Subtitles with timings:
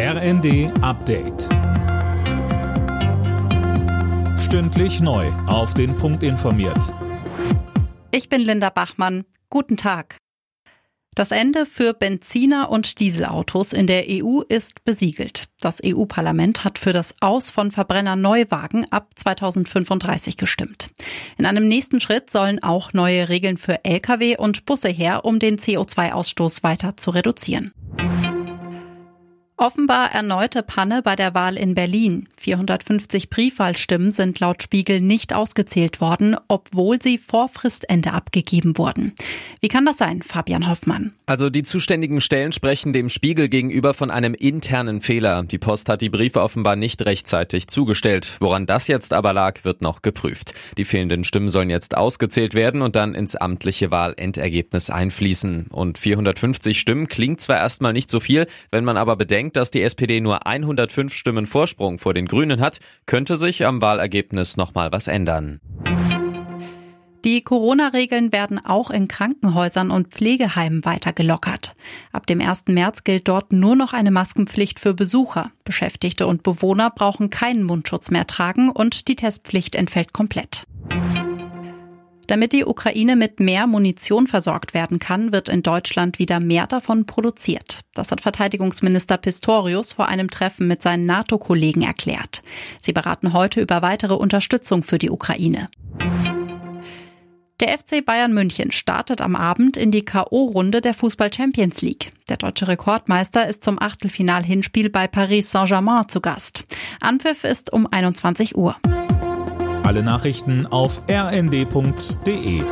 [0.00, 1.48] RND Update.
[4.38, 5.26] Stündlich neu.
[5.48, 6.94] Auf den Punkt informiert.
[8.12, 9.24] Ich bin Linda Bachmann.
[9.50, 10.18] Guten Tag.
[11.16, 15.48] Das Ende für Benziner- und Dieselautos in der EU ist besiegelt.
[15.60, 20.90] Das EU-Parlament hat für das Aus von Verbrenner-Neuwagen ab 2035 gestimmt.
[21.38, 25.58] In einem nächsten Schritt sollen auch neue Regeln für Lkw und Busse her, um den
[25.58, 27.72] CO2-Ausstoß weiter zu reduzieren.
[29.60, 32.28] Offenbar erneute Panne bei der Wahl in Berlin.
[32.36, 39.14] 450 Briefwahlstimmen sind laut Spiegel nicht ausgezählt worden, obwohl sie vor Fristende abgegeben wurden.
[39.60, 41.14] Wie kann das sein, Fabian Hoffmann?
[41.26, 45.42] Also die zuständigen Stellen sprechen dem Spiegel gegenüber von einem internen Fehler.
[45.42, 48.36] Die Post hat die Briefe offenbar nicht rechtzeitig zugestellt.
[48.40, 50.54] Woran das jetzt aber lag, wird noch geprüft.
[50.76, 55.66] Die fehlenden Stimmen sollen jetzt ausgezählt werden und dann ins amtliche Wahlendergebnis einfließen.
[55.70, 59.82] Und 450 Stimmen klingt zwar erstmal nicht so viel, wenn man aber bedenkt, dass die
[59.82, 65.08] SPD nur 105 Stimmen Vorsprung vor den Grünen hat, könnte sich am Wahlergebnis nochmal was
[65.08, 65.60] ändern.
[67.24, 71.74] Die Corona-Regeln werden auch in Krankenhäusern und Pflegeheimen weiter gelockert.
[72.12, 72.64] Ab dem 1.
[72.68, 75.50] März gilt dort nur noch eine Maskenpflicht für Besucher.
[75.64, 80.66] Beschäftigte und Bewohner brauchen keinen Mundschutz mehr tragen und die Testpflicht entfällt komplett.
[82.28, 87.06] Damit die Ukraine mit mehr Munition versorgt werden kann, wird in Deutschland wieder mehr davon
[87.06, 87.80] produziert.
[87.94, 92.42] Das hat Verteidigungsminister Pistorius vor einem Treffen mit seinen NATO-Kollegen erklärt.
[92.82, 95.70] Sie beraten heute über weitere Unterstützung für die Ukraine.
[97.60, 102.12] Der FC Bayern München startet am Abend in die KO-Runde der Fußball Champions League.
[102.28, 106.64] Der deutsche Rekordmeister ist zum Achtelfinal-Hinspiel bei Paris Saint-Germain zu Gast.
[107.00, 108.76] Anpfiff ist um 21 Uhr.
[109.82, 112.62] Alle Nachrichten auf rnd.de